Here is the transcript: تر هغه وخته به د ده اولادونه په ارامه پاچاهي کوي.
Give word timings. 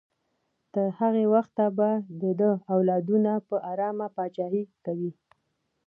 تر 0.73 0.87
هغه 0.99 1.23
وخته 1.33 1.65
به 1.77 1.89
د 2.21 2.23
ده 2.39 2.51
اولادونه 2.73 3.31
په 3.47 3.55
ارامه 3.71 4.07
پاچاهي 4.15 4.63
کوي. 4.85 5.11